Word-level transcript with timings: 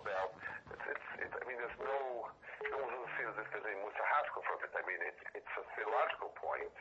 about. 0.00 0.30
It's, 0.72 0.86
it's, 0.96 1.08
it's 1.28 1.34
I 1.36 1.42
mean 1.44 1.58
there's 1.60 1.80
no 1.80 2.28
no 2.72 2.76
one 2.80 2.90
doesn't 2.92 3.14
feel 3.20 3.30
as 3.32 3.38
if 3.40 3.48
there's 3.52 3.68
a 3.68 3.74
musahafka 3.84 4.40
from 4.44 4.58
it. 4.64 4.72
I 4.72 4.82
mean 4.88 5.00
it's 5.04 5.22
it's 5.36 5.54
a 5.60 5.64
theological 5.76 6.32
point, 6.40 6.76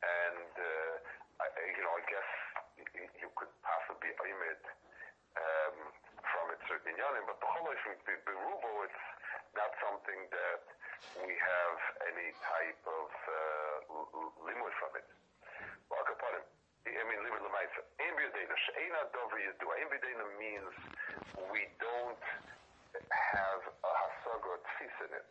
and 0.00 0.52
uh, 0.56 1.44
I, 1.44 1.46
you 1.76 1.82
know 1.84 1.94
I 1.94 2.04
guess 2.08 2.30
you 3.20 3.28
could 3.36 3.52
possibly 3.60 4.10
aim 4.10 4.40
it 4.48 4.64
um, 5.36 5.76
from 6.24 6.44
it 6.54 6.60
certain 6.66 6.94
inyanim, 6.94 7.24
but 7.28 7.38
whole 7.42 7.68
from 7.84 7.94
Berubo, 8.06 8.70
it's 8.86 9.04
not 9.54 9.70
something 9.82 10.20
that 10.32 10.62
we 11.24 11.32
have 11.34 11.78
any 12.10 12.32
type 12.42 12.82
of 12.86 13.10
uh, 13.12 13.76
limit 14.42 14.74
from 14.80 14.92
it. 14.98 15.08
Upon. 15.88 16.40
I 16.88 17.04
mean, 17.04 17.20
limit 17.20 17.40
lemaisa. 17.44 17.80
Ambidena, 18.00 18.56
she'ena 18.64 19.02
dover 19.12 19.40
yadu. 19.40 19.66
Ambidena 19.68 20.24
means 20.40 20.72
we 21.36 21.68
don't 21.76 22.24
have 23.12 23.62
a 23.68 23.90
hasagot 23.92 24.60
tfis 24.64 24.96
in 25.04 25.12
it. 25.12 25.26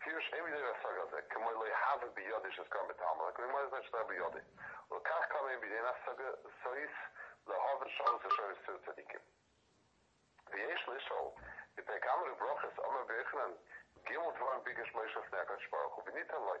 Here's 0.00 0.26
every 0.36 0.52
day 0.52 0.60
hasagot 0.60 1.08
that 1.12 1.24
can 1.28 1.44
we 1.44 1.68
have 1.90 2.00
a 2.04 2.10
biyodi 2.16 2.48
she's 2.56 2.68
come 2.72 2.88
to 2.88 2.96
Talmud. 2.96 3.28
Like 3.28 3.38
we 3.40 3.48
might 3.52 3.68
as 3.68 3.72
well 3.72 3.84
have 3.84 4.08
a 4.08 4.12
biyodi. 4.12 4.42
Well, 4.88 5.04
kach 5.04 5.24
come 5.28 5.48
in 5.52 5.60
biyodi 5.60 5.84
hasagot 5.84 6.40
sois 6.64 6.94
the 7.44 7.56
hovet 7.56 7.90
shalom 8.00 8.16
the 8.24 8.30
show 8.32 8.48
to 8.48 8.72
tzadikim. 8.88 9.22
The 10.52 10.58
yesh 10.60 10.84
lishol 10.88 11.36
if 11.76 11.84
they 11.84 11.98
come 12.00 12.20
to 12.24 12.34
brachas 12.40 12.76
amar 12.80 13.04
bechanan 13.04 13.52
gimel 14.08 14.32
dvar 14.38 14.62
bigish 14.64 14.92
moishas 14.96 15.26
nekash 15.34 15.64
baruch 15.68 15.94
hu 15.98 16.00
benita 16.08 16.38
loy. 16.38 16.60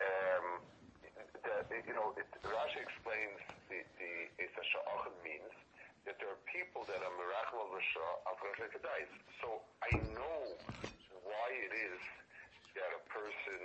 Um, 0.00 0.64
you 1.86 1.94
know, 1.94 2.12
it, 2.16 2.26
Rashi 2.44 2.80
explains 2.80 3.40
the, 3.68 3.80
the 4.00 4.12
Sha'ochin 4.40 5.16
means 5.24 5.54
that 6.08 6.16
there 6.18 6.32
are 6.32 6.42
people 6.48 6.88
that 6.88 7.00
are 7.00 7.14
Merachmal 7.16 7.68
of 7.68 8.36
Sheni 8.40 9.08
So 9.44 9.60
I 9.84 9.92
know 10.16 10.40
why 11.24 11.48
it 11.52 11.72
is 11.76 12.00
that 12.76 12.90
a 12.96 13.02
person 13.12 13.60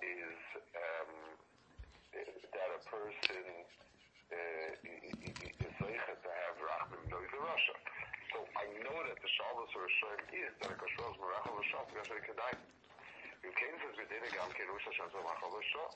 is, 0.00 0.38
um, 0.72 1.12
that 2.16 2.70
a 2.72 2.80
person 2.88 3.44
uh, 4.32 4.70
is 4.82 5.72
zeichet 5.78 6.18
to 6.24 6.30
have 6.30 6.54
rachmim 6.58 7.04
noiz 7.12 7.32
Russia. 7.36 7.76
So 8.32 8.42
I 8.58 8.66
know 8.82 8.96
that 9.06 9.18
the 9.20 9.30
Shabbos 9.36 9.70
or 9.76 9.84
Hashem 9.86 10.18
is 10.46 10.52
that 10.64 10.72
a 10.72 10.78
Merachal 11.20 11.60
Rashah 11.60 11.84
because 11.92 12.08
they 12.08 12.22
could 12.24 12.40
die. 13.45 13.45
אם 13.45 13.51
כן 13.53 13.75
זה 13.81 14.03
בדיני 14.03 14.29
גם 14.37 14.49
כן 14.53 14.63
ראש 14.73 14.87
השם 14.87 15.07
זה 15.13 15.21
מאכל 15.21 15.45
ראשו. 15.45 15.87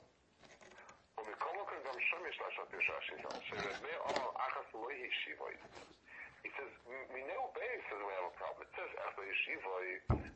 ומכל 1.17 1.53
מקום 1.61 1.79
גם 1.85 1.99
שם 1.99 2.25
יש 2.29 2.41
לעשות 2.41 2.73
יש 2.73 2.89
השיבה. 2.89 3.29
שרבי 3.41 3.95
אומר 3.95 4.29
אחס 4.35 4.73
לא 4.73 4.91
ישיבוי. 4.91 5.53
He 6.45 6.49
says, 6.57 6.69
Mineu 7.09 7.49
Beis 7.57 7.81
says 7.89 7.97
we 8.05 8.13
have 8.13 8.29
a 8.29 8.35
problem. 8.37 8.69
It 8.69 8.71
says, 8.77 8.91
Ach 9.01 9.17
Yeshivoi, 9.17 9.87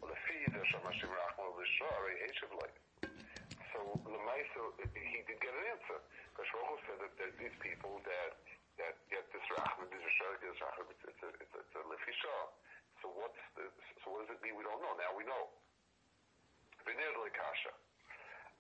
Lefi, 0.02 0.40
there's 0.50 0.66
some 0.74 0.82
Hashem 0.82 1.06
Rachman 1.06 1.54
Lishah, 1.54 1.94
Arei 2.02 2.18
Heshavloi. 2.26 2.72
So 3.70 3.80
Lemaisa, 4.10 4.62
he 4.90 5.22
did 5.30 5.38
get 5.38 5.54
an 5.54 5.66
answer. 5.70 6.02
Because 6.34 6.50
Baruch 6.50 6.82
said 6.90 6.98
that 7.06 7.14
there's 7.20 7.38
these 7.38 7.58
people 7.62 8.02
that 8.10 8.42
that 8.82 8.96
get 9.12 9.28
this 9.36 9.44
rachman, 9.54 9.92
this 9.92 10.00
rishon, 10.02 10.40
this 10.40 10.56
rachman, 10.64 10.88
it's, 10.88 11.04
it's, 11.04 11.22
a, 11.22 11.30
it's, 11.44 11.54
a, 11.54 11.62
it's 11.62 11.76
a 11.76 11.84
lefisha. 11.84 12.36
So 13.04 13.12
what's 13.12 13.44
the, 13.60 13.68
so 14.02 14.06
what 14.16 14.26
does 14.26 14.34
it 14.34 14.42
mean? 14.42 14.56
We 14.56 14.64
don't 14.64 14.80
know. 14.80 14.96
Now 14.96 15.12
we 15.14 15.28
know. 15.28 15.52
V'nir 16.86 17.14
lekasha. 17.24 17.74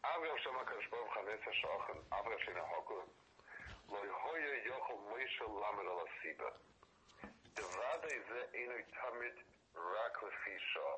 Avrav 0.03 0.37
shama 0.43 0.63
kadosh 0.69 0.89
baruch 0.91 1.11
chametz 1.15 1.43
hashachan, 1.47 1.99
avrav 2.17 2.39
shena 2.45 2.63
hokun, 2.71 3.07
lo 3.91 3.99
yehoye 4.09 4.53
yochel 4.69 4.99
Moshe 5.09 5.45
lamed 5.61 5.87
al 5.93 5.99
asiba. 6.05 6.49
Devadei 7.55 8.19
ze 8.27 8.41
enu 8.61 8.79
tamid 8.95 9.37
rak 9.75 10.15
lefisha. 10.23 10.89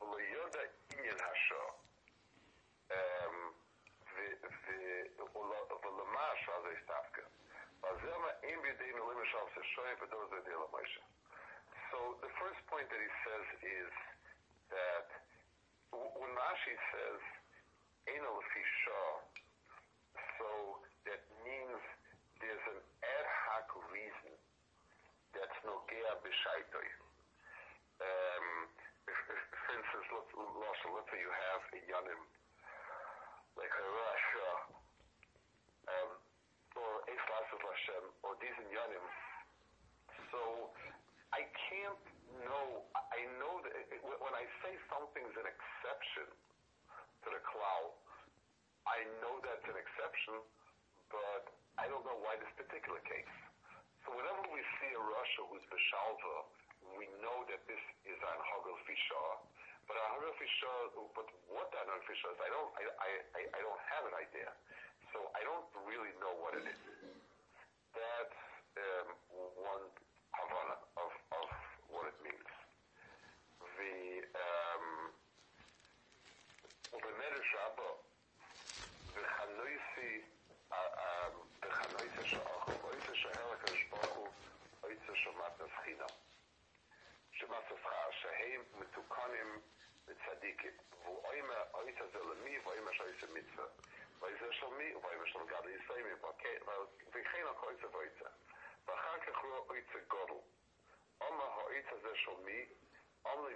Lo 0.00 0.16
yoda 0.16 0.62
inyan 0.96 1.18
hasha. 1.18 1.62
Um, 2.90 3.54
ולמש 5.82 6.48
על 6.48 6.62
זה 6.62 6.68
הסתפקה. 6.78 7.22
וזה 7.82 8.18
מה 8.18 8.30
אין 8.42 8.62
בידינו 8.62 9.10
למשל 9.10 9.38
ששוי 9.54 9.94
בדור 9.94 10.26
זה 10.30 10.40
דילה 10.40 10.66
מוישה. 10.70 11.00
So 11.90 11.98
the 12.20 12.30
first 12.40 12.60
point 12.70 12.88
that 12.90 13.00
he 13.00 13.12
says 13.24 13.46
is 13.62 13.92
that 14.70 15.08
when 16.19 16.31
Rashi 16.35 16.75
says 16.91 17.21
Lefisha, 18.07 19.01
so 20.37 20.49
that 21.07 21.21
means 21.43 21.81
there's 22.39 22.65
an 22.71 22.79
ad 23.01 23.27
hoc 23.47 23.69
reason 23.91 24.33
that's 25.33 25.57
Nogea 25.67 26.13
B'Shaitoi. 26.21 26.87
Um, 27.99 28.47
for 29.05 29.71
instance, 29.75 30.07
let's, 30.11 30.31
let's 30.35 31.09
say 31.11 31.19
you 31.19 31.31
have 31.31 31.61
a 31.75 31.79
Yanim 31.89 32.21
like 33.55 33.71
a 33.71 33.85
rasha, 33.87 34.49
um, 35.87 36.11
or 36.75 36.91
Eiflas 37.07 37.49
of 37.55 37.61
Hashem, 37.63 38.03
or 38.27 38.35
these 38.43 38.57
in 38.59 38.67
Yanim. 38.67 39.05
So 40.31 40.39
I 41.31 41.47
can't 41.71 42.03
know, 42.43 42.83
I 42.95 43.21
know 43.39 43.63
that 43.63 43.73
it, 43.95 43.99
when 44.03 44.35
I 44.35 44.45
say 44.59 44.75
something's 44.91 45.35
an 45.39 45.47
exception 45.47 46.27
to 47.23 47.27
the 47.31 47.41
cloud, 47.47 47.95
I 48.85 49.07
know 49.23 49.39
that's 49.41 49.65
but 51.11 51.43
I 51.77 51.85
don't 51.89 52.03
know 52.03 52.17
why 52.21 52.37
this 52.41 52.51
particular 52.57 52.99
case. 53.05 53.35
So 54.05 54.13
whenever 54.13 54.45
we 54.53 54.61
see 54.81 54.91
a 54.93 55.01
rasha 55.01 55.41
who's 55.49 55.65
Beshalva, 55.69 56.35
we 56.97 57.09
know 57.21 57.45
that 57.49 57.61
this 57.65 57.81
is 58.05 58.17
an 58.17 58.39
Hagel 58.41 58.77
Fishah, 58.85 59.31
but 59.85 59.97
a 59.97 60.05
hundred 60.17 60.33
fisher, 60.41 60.77
but 61.13 61.27
what 61.49 61.69
hundred 61.73 62.01
fisher 62.09 62.29
is, 62.33 62.39
I 62.41 62.49
don't, 62.49 62.69
I, 62.77 62.83
I, 63.37 63.41
I 63.53 63.59
don't 63.61 63.83
have 63.93 64.03
an 64.09 64.15
idea. 64.17 64.49
So 65.13 65.29
I 65.37 65.41
don't 65.45 65.65
really 65.85 66.13
know 66.17 66.33
what 66.41 66.57
it 66.57 66.65
is. 66.65 66.81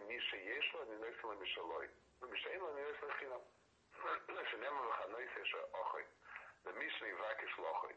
מי 0.08 0.20
שיש 0.20 0.74
לו, 0.74 0.82
אני 0.82 0.96
נויס 0.96 1.22
לו 1.22 1.34
משלוי. 1.40 1.86
ומי 2.22 2.38
שאין 2.40 2.60
לו, 2.60 2.72
אני 2.72 2.82
נויס 2.82 3.02
לו 3.02 3.08
חינם. 3.18 3.40
שנאמר 4.50 4.88
לך 4.88 5.00
נויס 5.10 5.30
יש 5.42 5.54
אוכי. 5.74 6.02
ומי 6.64 6.90
שנבקש 6.90 7.58
לו 7.58 7.68
אוכי. 7.68 7.94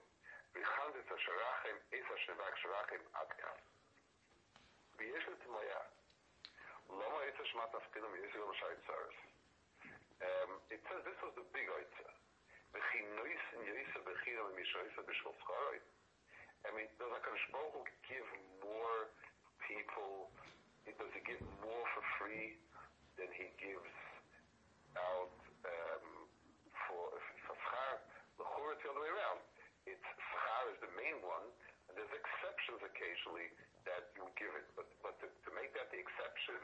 ויחנד 0.53 0.95
את 0.95 1.11
השרחם, 1.11 1.75
איזה 1.91 2.17
שנבקש 2.17 2.65
רחם 2.65 2.99
עד 3.13 3.31
כאן. 3.31 3.57
ויש 4.97 5.27
לי 5.27 5.35
תמויה. 5.35 5.79
למה 6.89 7.05
אויצה 7.05 7.45
שמת 7.45 7.75
תפקידם, 7.75 8.15
יש 8.15 8.35
לי 8.35 8.41
גם 8.41 8.53
שי 8.53 8.65
צרס. 8.88 9.13
It 10.69 10.81
says 10.89 11.03
this 11.05 11.21
was 11.21 11.33
the 11.35 11.45
big 11.53 11.69
oitza. 11.69 12.09
וכי 12.73 13.01
נויס 13.01 13.41
נויסה 13.53 13.99
בחינם 13.99 14.45
ומי 14.45 14.65
שויסה 14.65 15.01
בשביל 15.01 15.33
שכרוי. 15.39 15.79
I 16.65 16.69
mean, 16.71 16.89
does 16.99 17.11
HaKadosh 17.15 17.47
Baruch 17.53 17.73
Hu 17.73 17.81
give 18.09 18.27
more 18.59 18.99
people, 19.67 20.27
does 20.97 21.11
he 21.13 21.21
give 21.27 21.41
more 21.61 21.85
for 21.94 22.03
free 22.17 22.57
than 23.19 23.29
he 23.35 23.47
gives 23.61 23.95
out 24.97 25.35
um, 25.67 26.07
for, 26.88 27.05
for 27.45 27.55
schar? 27.55 27.94
The 28.41 28.45
Chor, 28.45 28.73
it's 28.73 28.81
the 28.85 28.89
other 28.94 29.03
way 29.03 29.11
around. 29.11 29.39
It's 29.85 30.03
schar 30.03 30.63
is 30.73 30.79
the 30.81 30.94
main 30.97 31.21
one, 31.21 31.47
and 31.89 31.94
there's 31.97 32.13
exceptions 32.13 32.81
occasionally 32.81 33.53
that 33.85 34.11
you 34.17 34.25
give 34.35 34.51
it, 34.57 34.67
but, 34.75 34.88
but 35.05 35.15
to, 35.23 35.27
to 35.29 35.49
make 35.55 35.71
that 35.77 35.88
the 35.94 35.99
exception 36.01 36.59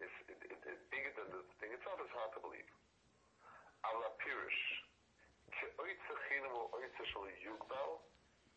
is 0.00 0.12
it, 0.26 0.40
it, 0.48 0.60
it, 0.66 0.78
bigger 0.88 1.12
than 1.20 1.28
the 1.30 1.42
thing 1.60 1.70
itself 1.74 2.00
is 2.00 2.10
hard 2.16 2.32
to 2.34 2.40
believe. 2.40 2.66
Ala 3.86 4.08
Pirish, 4.22 4.62
Ke'oitze 5.52 6.14
chinam 6.30 6.54
o 6.54 6.70
oitze 6.74 7.04
shal 7.12 7.28
yugbal, 7.44 8.00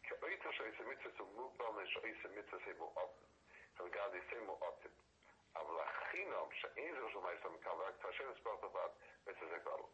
כאויצה 0.07 0.51
שאיזה 0.51 0.83
מצווה 0.89 1.11
זה 1.17 1.23
מוגבל 1.35 1.65
משאיזה 1.83 2.29
מצווה 2.39 2.59
זה 2.65 2.73
מואב. 2.77 3.09
and 3.80 3.88
God 3.96 4.12
is 4.12 4.20
is 8.30 8.40
brought 8.46 8.62
about, 8.62 8.94
this 9.26 9.36
is 9.42 9.50
a 9.50 9.60
God. 9.66 9.84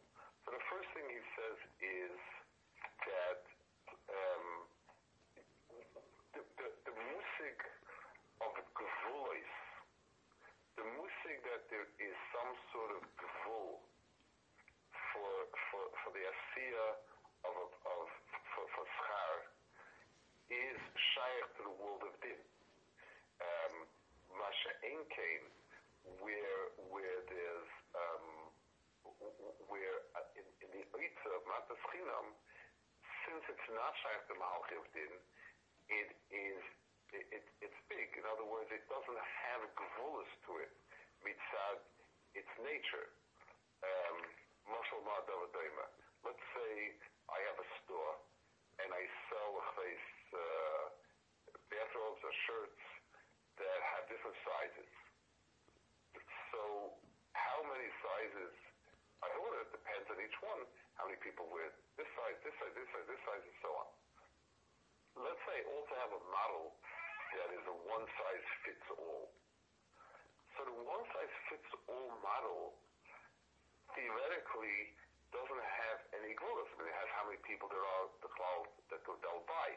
So 0.45 0.53
the 0.53 0.63
first 0.71 0.87
thing 0.93 1.05
he 1.09 1.21
says 1.35 1.57
is 1.81 2.17
that 3.03 3.41
um, 4.07 4.45
the, 6.31 6.41
the, 6.61 6.67
the 6.87 6.93
musig 6.95 7.59
of 8.39 8.51
the 10.79 10.85
music 10.85 11.37
that 11.51 11.67
there 11.67 11.89
is 11.99 12.15
some 12.31 12.51
sort 12.71 12.91
of 12.95 13.01
gevul 13.17 13.83
for, 15.11 15.31
for, 15.73 15.83
for 16.05 16.09
the 16.13 16.23
asiya 16.23 16.87
of, 17.43 17.55
of, 17.83 18.05
for, 18.53 18.65
for 18.71 18.85
schar, 18.85 19.35
is 20.47 20.79
shaykh 20.95 21.47
to 21.59 21.61
the 21.67 21.75
world 21.81 22.07
of 22.07 22.13
din. 22.23 22.46
Masha 24.83 25.43
where 26.23 26.61
where 26.91 27.19
there's 27.27 27.71
um, 27.95 28.27
where 29.71 29.97
uh, 30.17 30.39
in, 30.39 30.45
in 30.63 30.69
the 30.73 30.83
Oitza 30.95 31.29
of 31.35 31.43
Matas 31.47 31.81
Chinam, 31.91 32.27
since 33.25 33.43
it's 33.47 33.67
not 33.73 33.93
shaykh 34.03 34.23
the 34.27 34.37
Malchi 34.37 34.75
of 34.79 34.85
din, 34.93 35.13
it 35.91 36.09
is 36.33 36.61
it, 37.15 37.25
it, 37.31 37.45
it's 37.63 37.79
big. 37.87 38.11
In 38.19 38.25
other 38.27 38.43
words, 38.43 38.67
it 38.73 38.83
doesn't 38.91 39.21
have 39.47 39.61
gvulas 39.79 40.31
to 40.47 40.51
it. 40.59 40.71
Mitzad, 41.23 41.79
its 42.35 42.51
nature. 42.59 43.07
Um, 43.81 44.17
Let's 46.27 46.43
say 46.51 46.91
I 47.31 47.39
have 47.47 47.55
a 47.55 47.67
store 47.79 48.13
and 48.83 48.91
I 48.91 49.03
sell 49.31 49.51
a 49.55 49.65
face 49.79 50.11
uh, 50.35 50.83
bathrobes 51.71 52.19
or 52.19 52.33
shirts 52.51 52.83
that 53.63 53.79
have 53.95 54.11
different 54.11 54.26
sizes. 54.45 54.91
So 56.53 56.61
how 57.33 57.59
many 57.65 57.89
sizes 58.01 58.53
I 59.21 59.33
order 59.41 59.65
depends 59.73 60.05
on 60.13 60.17
each 60.21 60.37
one. 60.45 60.61
How 61.01 61.09
many 61.09 61.17
people 61.25 61.49
wear 61.49 61.73
this 61.97 62.09
size, 62.13 62.37
this 62.45 62.53
size, 62.61 62.73
this 62.77 62.89
size, 62.93 63.07
this 63.09 63.21
size, 63.25 63.41
and 63.41 63.57
so 63.65 63.69
on. 63.73 63.89
Let's 65.25 65.41
say 65.49 65.57
also 65.73 65.93
have 65.97 66.13
a 66.13 66.21
model 66.29 66.77
that 67.33 67.49
is 67.57 67.65
a 67.65 67.75
one 67.89 68.05
size 68.05 68.45
fits 68.61 68.87
all. 68.93 69.33
So 70.53 70.69
the 70.69 70.77
one 70.85 71.03
size 71.13 71.33
fits 71.49 71.69
all 71.89 72.09
model 72.21 72.77
theoretically 73.97 74.93
doesn't 75.33 75.65
have 75.65 75.97
any 76.21 76.37
glulas. 76.37 76.69
I 76.69 76.73
mean, 76.77 76.89
it 76.93 76.97
has 77.01 77.09
how 77.17 77.25
many 77.25 77.41
people 77.41 77.65
there 77.73 77.81
are, 77.81 78.05
the 78.21 78.29
cloud 78.29 78.69
that 78.93 79.01
they'll 79.01 79.47
buy. 79.49 79.69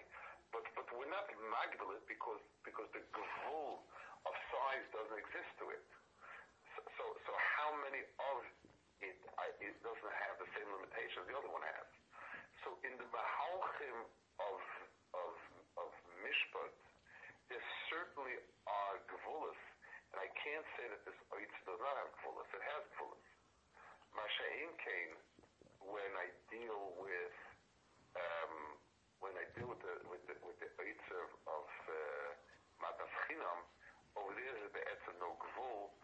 But 0.53 0.69
but 0.77 0.85
we're 0.93 1.09
not 1.09 1.25
magdalit 1.33 2.05
because 2.05 2.43
because 2.61 2.89
the 2.93 3.01
gvul 3.17 3.81
of 4.29 4.35
size 4.53 4.85
doesn't 4.93 5.21
exist 5.21 5.53
to 5.61 5.67
it. 5.73 5.85
So 6.77 6.81
so, 6.97 7.05
so 7.27 7.33
how 7.33 7.71
many 7.85 8.03
of 8.05 8.39
it, 9.01 9.17
it 9.65 9.75
doesn't 9.81 10.17
have 10.29 10.37
the 10.37 10.49
same 10.57 10.69
limitations 10.69 11.25
the 11.29 11.37
other 11.37 11.53
one 11.53 11.65
has. 11.65 11.89
So 12.65 12.77
in 12.85 12.93
the 13.01 13.09
mahalchim 13.09 13.99
of 14.41 14.61
of 15.17 15.33
of 15.81 15.91
mishpat, 16.21 16.77
there 17.49 17.65
certainly 17.89 18.37
are 18.69 18.97
gvulas, 19.09 19.61
and 20.13 20.19
I 20.21 20.29
can't 20.37 20.67
say 20.77 20.87
that 20.93 21.03
this 21.09 21.17
oitz 21.33 21.57
does 21.65 21.81
not 21.81 21.97
have. 21.97 22.09
Gvulas. 22.21 22.51
Masha'im 24.15 24.71
came 24.83 25.13
when 25.81 26.13
I 26.19 26.29
deal 26.51 26.95
with 26.99 27.37
um, 28.19 28.55
when 29.23 29.35
I 29.39 29.47
deal 29.57 29.71
with 29.71 29.81
the 29.81 29.95
with 30.11 30.23
the 30.29 30.37
with 30.45 30.59
the 30.61 30.71
oitz 30.83 31.07
of, 31.15 31.29
of 31.49 31.67
uh, 31.89 32.29
matas 32.83 33.13
chinam, 33.27 33.59
over 34.19 34.33
there 34.35 34.55
is 34.61 34.71
the 34.75 34.83
etz 34.83 35.05
no 35.23 35.35
gvul, 35.39 35.95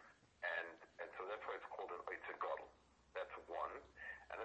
and 0.41 0.77
and 1.03 1.09
so 1.19 1.27
that's 1.29 1.43
why 1.45 1.55
it's 1.59 1.69
called 1.75 1.91
an 1.91 2.01
oitz 2.07 2.27
gadol. 2.39 2.69
That's 3.13 3.33
one. 3.49 3.75
And 4.29 4.37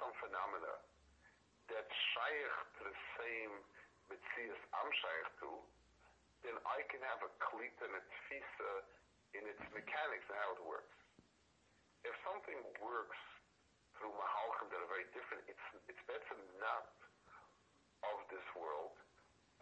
some 0.00 0.12
phenomena 0.20 0.74
that 1.72 1.86
shaykh 1.88 2.56
to 2.78 2.80
the 2.86 2.96
same 3.18 3.54
Metzias 4.12 4.60
I'm 4.76 4.90
shaykh 4.92 5.28
to, 5.44 5.50
then 6.44 6.56
I 6.68 6.84
can 6.92 7.00
have 7.08 7.24
a 7.24 7.30
klit 7.40 7.72
and 7.80 7.92
a 7.96 8.02
tfisa 8.04 8.72
in 9.32 9.42
its 9.48 9.62
mechanics 9.72 10.26
and 10.28 10.36
how 10.36 10.50
it 10.54 10.62
works. 10.68 10.96
If 12.04 12.12
something 12.20 12.60
works 12.84 13.20
through 13.96 14.12
mahalchim 14.12 14.68
that 14.68 14.80
are 14.84 14.92
very 14.92 15.08
different, 15.16 15.40
it's, 15.48 15.66
it's 15.88 16.04
better 16.04 16.36
not 16.60 16.92
of 18.04 18.20
this 18.28 18.44
world, 18.52 18.92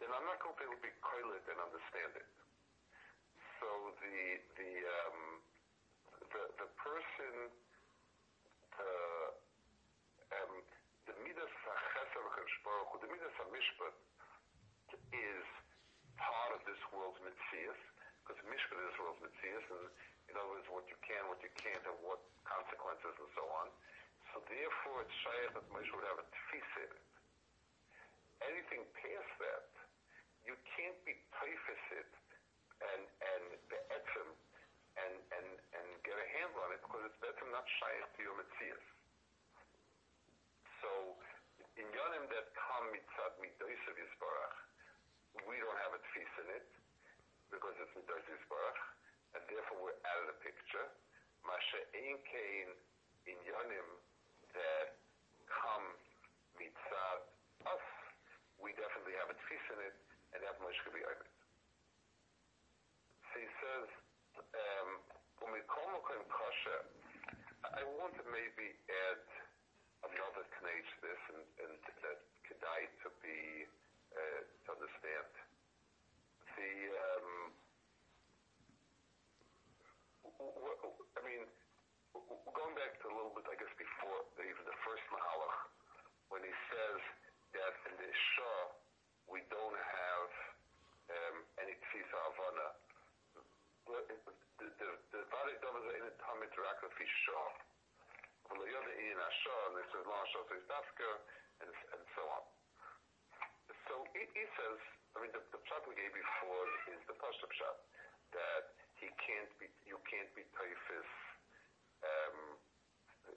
then 0.03 0.11
I'm 0.11 0.27
not 0.27 0.43
going 0.43 0.59
to 0.59 0.59
be 0.59 0.67
able 0.67 0.81
to 0.83 0.83
be 0.83 0.95
koilet 0.99 1.47
and 1.47 1.59
understand 1.63 2.13
it. 2.19 2.29
So 3.63 3.95
the, 4.03 4.19
the, 4.59 4.73
um, 4.83 5.21
the, 6.35 6.43
the 6.59 6.69
person, 6.83 7.35
the, 8.75 8.91
um, 10.41 10.53
the 11.09 11.15
midas 11.21 11.53
ha'chesed 11.67 12.15
the 12.15 13.11
midas 13.11 13.35
ha'mishpat 13.37 13.95
is 15.13 15.47
part 16.17 16.51
of 16.55 16.61
this 16.69 16.81
world's 16.93 17.21
mitzias, 17.25 17.81
because 18.23 18.39
mishpat 18.47 18.79
is 18.81 18.87
this 18.93 18.99
world's 19.01 19.23
mitzias, 19.25 19.65
and 19.73 19.85
in 20.31 20.35
other 20.39 20.53
words, 20.55 20.69
what 20.71 20.87
you 20.89 20.99
can, 21.03 21.21
what 21.29 21.41
you 21.43 21.53
can't, 21.59 21.83
and 21.85 21.99
what 22.05 22.21
consequences, 22.47 23.13
and 23.19 23.31
so 23.37 23.45
on. 23.61 23.69
So 24.33 24.41
therefore, 24.49 25.05
it's 25.05 25.17
shaykh 25.21 25.53
that 25.53 25.67
Moshe 25.75 25.91
would 25.93 26.09
have 26.09 26.21
a 26.23 26.27
tefisa 26.29 26.89
in 26.89 26.93
it. 26.97 27.07
Anything 28.49 28.83
past 28.97 29.33
that, 29.45 29.69
you 30.49 30.57
can't 30.75 30.99
be 31.05 31.15
typhus 31.37 31.85
it 32.01 32.11
and 32.83 33.03
and 33.07 33.45
the 33.71 33.79
etzim 33.95 34.29
and 34.99 35.15
and 35.39 35.49
and 35.79 35.87
get 36.03 36.17
a 36.19 36.27
handle 36.41 36.67
on 36.67 36.75
it 36.75 36.83
because 36.83 37.07
it's 37.07 37.21
better 37.23 37.47
not 37.55 37.63
shaykh 37.79 38.07
to 38.17 38.21
your 38.27 38.35
mitzias. 38.35 38.83
So 40.83 40.91
in 41.79 41.87
yonim 41.95 42.27
that 42.27 42.47
come 42.59 42.91
mitzad 42.91 43.39
midoisav 43.39 43.95
yisbarach, 43.95 44.57
we 45.47 45.55
don't 45.63 45.81
have 45.87 45.95
a 45.95 46.03
tefis 46.11 46.35
in 46.43 46.49
it 46.59 46.67
because 47.55 47.73
it's 47.79 47.95
midoisav 47.95 48.27
yisbarach, 48.27 48.81
and 49.39 49.43
therefore 49.47 49.79
we're 49.79 50.01
out 50.03 50.21
of 50.27 50.35
the 50.35 50.39
picture. 50.43 50.91
Masha 51.47 51.81
ein 51.95 52.19
in 53.31 53.39
yonim 53.47 53.89
that 54.59 54.99
come 55.47 55.87
mitzad 56.59 57.21
us, 57.63 57.87
we 58.59 58.75
definitely 58.75 59.15
have 59.23 59.31
a 59.31 59.39
tefis 59.47 59.65
in 59.73 59.79
it, 59.87 59.97
and 60.35 60.43
that 60.43 60.59
much 60.61 60.75
could 60.83 60.99
be 60.99 61.07
over. 61.07 61.27
So 63.31 63.39
he 63.39 63.49
says, 63.63 63.87
um, 64.35 64.91
I 67.73 67.83
want 67.99 68.15
to 68.15 68.25
maybe 68.31 68.69
add 69.09 69.25
another 70.07 70.45
knage 70.63 70.87
to 70.87 70.99
this, 71.03 71.23
and, 71.35 71.43
and 71.67 71.73
that 72.05 72.21
kedai 72.47 72.81
to 73.03 73.09
be 73.23 73.67
uh, 74.13 74.43
to 74.67 74.69
understand. 74.77 75.33
The 76.63 76.95
um, 76.95 77.27
I 81.19 81.21
mean, 81.27 81.43
going 82.15 82.75
back 82.79 83.03
to 83.03 83.11
a 83.11 83.15
little 83.19 83.35
bit, 83.35 83.51
I 83.51 83.59
guess 83.59 83.75
before 83.75 84.23
even 84.39 84.63
the 84.63 84.79
first 84.87 85.03
mahalach, 85.11 85.59
when 86.31 86.47
he 86.47 86.55
says 86.71 87.03
that 87.59 87.75
in 87.91 87.99
the 87.99 88.11
Shah 88.15 88.79
we 89.27 89.43
don't 89.51 89.75
have 89.75 90.31
um, 91.11 91.37
any 91.67 91.75
tfisa 91.83 92.17
avana. 92.31 92.79
The 94.63 95.19
Vare 95.19 95.59
Dovaz 95.67 95.87
in 95.99 96.05
a 96.07 96.15
Tamid 96.23 96.55
Raka 96.55 96.87
fi 96.95 97.07
Shah. 97.27 97.51
And, 101.63 101.75
and 101.75 102.03
so 102.15 102.23
on. 102.23 102.45
So 103.91 103.95
he, 104.15 104.23
he 104.31 104.45
says, 104.55 104.79
I 105.13 105.21
mean, 105.21 105.33
the, 105.37 105.43
the 105.53 105.61
pshat 105.61 105.83
we 105.85 105.95
gave 105.95 106.13
before 106.13 106.65
is 106.89 107.01
the 107.05 107.17
Pasha 107.21 107.47
pshat, 107.53 107.77
that 108.33 108.65
he 108.97 109.09
can't 109.21 109.53
be, 109.61 109.69
you 109.85 110.01
can't 110.09 110.31
be 110.33 110.43
typhus, 110.57 111.11
um, 112.03 112.57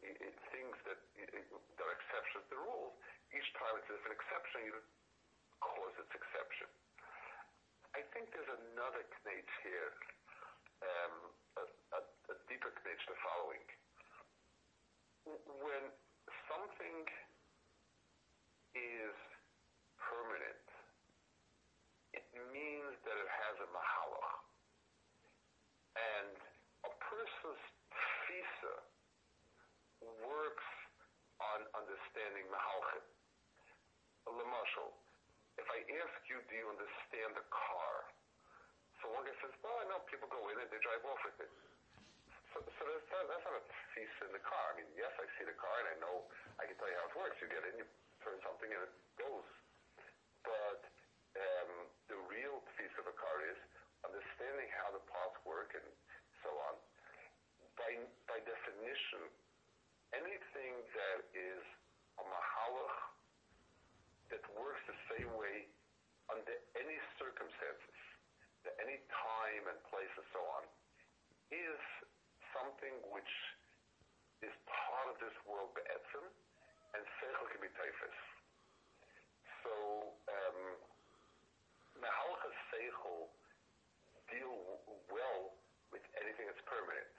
it, 0.01 0.15
it, 0.23 0.35
things 0.55 0.75
that, 0.87 0.99
it, 1.19 1.29
that 1.29 1.83
are 1.83 1.95
exceptions 1.99 2.47
to 2.47 2.55
the 2.55 2.61
rules. 2.63 2.95
Each 3.35 3.49
time 3.59 3.75
it's 3.75 3.89
a 3.91 3.99
different 3.99 4.17
exception, 4.17 4.57
you 4.71 4.75
cause 5.59 5.93
its 5.99 6.13
exception. 6.15 6.69
I 7.95 8.03
think 8.11 8.31
there's 8.35 8.51
another 8.75 9.03
knage 9.23 9.53
here, 9.63 9.91
um, 10.83 11.15
a, 11.59 11.63
a, 11.95 12.01
a 12.03 12.35
deeper 12.51 12.71
knage, 12.83 13.03
the 13.07 13.15
following. 13.23 13.63
When 15.25 15.83
something 16.51 16.97
is 18.75 19.15
permanent, 19.97 20.59
it 20.59 20.64
means 22.65 22.97
that 23.05 23.13
it 23.13 23.29
has 23.29 23.55
a 23.61 23.69
mahalach. 23.69 24.33
And 25.95 26.33
a 26.89 26.91
person's 26.97 27.63
tfisa 27.93 28.75
works 30.25 30.69
on 31.53 31.59
understanding 31.77 32.45
mahalchim. 32.49 33.05
Lamashal, 34.25 34.89
if 35.61 35.67
I 35.69 35.79
ask 36.01 36.17
you, 36.25 36.41
do 36.49 36.53
you 36.57 36.67
understand 36.73 37.37
the 37.37 37.45
car? 37.53 37.93
So 38.99 39.13
one 39.13 39.21
guy 39.21 39.37
says, 39.37 39.53
well, 39.61 39.77
I 39.77 39.85
know 39.85 40.01
people 40.09 40.25
go 40.33 40.41
in 40.49 40.57
and 40.57 40.65
they 40.73 40.81
drive 40.81 41.05
off 41.05 41.21
with 41.21 41.45
it. 41.45 41.51
So, 42.51 42.65
so 42.65 42.81
that's, 42.89 43.09
not, 43.13 43.23
that's 43.29 43.45
not 43.45 43.61
a 43.61 43.65
piece 43.93 44.15
in 44.25 44.33
the 44.33 44.41
car. 44.41 44.65
I 44.73 44.81
mean, 44.81 44.89
yes, 44.97 45.13
I 45.21 45.29
see 45.37 45.45
the 45.45 45.55
car 45.61 45.75
and 45.85 45.87
I 45.93 45.95
know, 46.01 46.25
I 46.57 46.65
can 46.65 46.73
tell 46.81 46.89
you 46.89 46.97
how 46.97 47.05
it 47.05 47.15
works. 47.15 47.37
You 47.37 47.47
get 47.53 47.61
in, 47.69 47.77
you 47.77 47.87
turn 48.25 48.41
something 48.41 48.67
and 48.67 48.81
it 48.81 48.93
goes. 49.21 49.47
But 50.41 50.81
um, 51.35 51.71
the 52.07 52.19
real 52.31 52.63
piece 52.79 52.95
of 52.95 53.05
a 53.05 53.15
car 53.15 53.37
is 53.45 53.59
understanding 54.07 54.71
how 54.79 54.89
the 54.95 55.03
parts 55.11 55.34
work 55.45 55.71
and 55.77 55.87
so 56.43 56.49
on. 56.69 56.75
By, 57.77 57.91
by 58.27 58.37
definition, 58.43 59.23
anything 60.11 60.73
that 60.93 61.19
is 61.33 61.63
a 62.19 62.23
mahalach 62.25 62.97
that 64.33 64.43
works 64.57 64.81
the 64.89 64.97
same 65.15 65.29
way 65.37 65.69
under 66.33 66.57
any 66.75 66.97
circumstances, 67.21 67.99
at 68.65 68.73
any 68.81 68.97
time 69.13 69.63
and 69.69 69.77
place 69.93 70.09
and 70.17 70.27
so 70.33 70.41
on, 70.57 70.63
is 71.53 71.81
something 72.49 72.95
which 73.13 73.33
is 74.41 74.53
part 74.65 75.07
of 75.13 75.15
this 75.21 75.35
world 75.45 75.69
be'etzim, 75.77 76.25
and 76.97 77.01
seichel 77.21 77.47
can 77.53 77.61
be 77.61 77.71
typhus. 77.77 78.19
So, 79.61 79.73
um, 80.29 80.59
mehalcha 82.01 82.49
seichel 82.73 83.29
deal 84.29 84.55
well 85.13 85.41
with 85.93 86.05
anything 86.21 86.49
that's 86.49 86.65
permanent. 86.65 87.09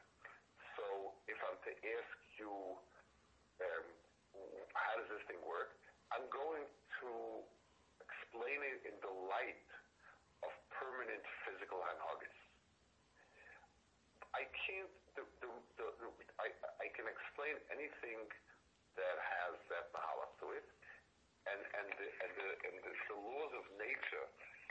So, 0.74 1.14
if 1.30 1.38
I'm 1.46 1.58
to 1.62 1.72
ask 1.72 2.16
you, 2.38 2.52
um, 3.62 3.86
how 4.74 4.92
does 5.00 5.08
this 5.08 5.24
thing 5.30 5.40
work? 5.46 5.72
I'm 6.12 6.26
going 6.28 6.64
to 7.02 7.10
explain 7.98 8.60
it 8.62 8.78
in 8.86 8.94
the 9.02 9.12
of 10.44 10.52
permanent 10.72 11.24
physical 11.44 11.80
hanhagas. 11.82 12.38
I 14.36 14.44
can't, 14.68 14.92
the, 15.16 15.24
the, 15.40 15.48
the, 15.80 15.86
I, 16.36 16.52
I 16.80 16.86
can 16.92 17.08
explain 17.08 17.56
anything 17.72 18.20
that 18.96 19.16
has 19.16 19.56
that 19.72 19.92
mahalach 19.92 20.32
to 20.44 20.56
it, 20.56 20.66
and, 21.48 21.60
and, 21.60 21.88
the, 21.96 22.08
and, 22.20 22.32
the, 22.36 22.48
and 22.68 22.74
the, 22.84 22.92
the 23.12 23.16
laws 23.16 23.52
of 23.56 23.64
nature, 23.80 24.26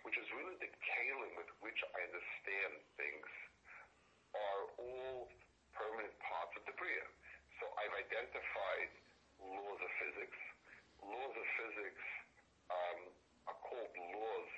which 0.06 0.18
is 0.22 0.28
really 0.38 0.58
the 0.62 0.70
kalim 0.70 1.32
with 1.38 1.50
which 1.66 1.80
I 1.94 2.00
understand 2.06 2.74
things, 2.98 3.30
are 4.36 4.64
all 4.78 5.30
permanent 5.74 6.14
parts 6.22 6.54
of 6.60 6.64
the 6.68 6.76
Bria. 6.76 7.08
So 7.62 7.72
I've 7.80 7.96
identified 7.96 8.92
laws 9.40 9.80
of 9.80 9.92
physics, 10.04 10.40
laws 11.02 11.34
of 11.34 11.48
physics 11.58 12.06
um, 12.70 13.00
are 13.48 13.60
called 13.66 13.94
laws 13.96 14.52